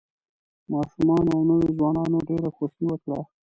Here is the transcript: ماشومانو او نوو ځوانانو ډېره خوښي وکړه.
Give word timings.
ماشومانو 0.71 1.29
او 1.35 1.41
نوو 1.49 1.67
ځوانانو 1.77 2.17
ډېره 2.29 2.49
خوښي 2.55 2.83
وکړه. 2.87 3.19